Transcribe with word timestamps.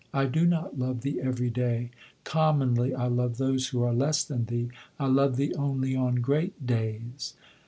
I 0.15 0.25
do 0.25 0.47
not 0.47 0.79
love 0.79 1.01
thee 1.01 1.21
every 1.21 1.51
day 1.51 1.91
commonly 2.23 2.91
I 2.91 3.05
love 3.05 3.37
those 3.37 3.67
who 3.67 3.83
are 3.83 3.93
less 3.93 4.23
than 4.23 4.45
thee; 4.45 4.69
I 4.99 5.05
love 5.05 5.35
thee 5.37 5.53
only 5.53 5.95
on 5.95 6.15
great 6.21 6.65
days. 6.65 7.35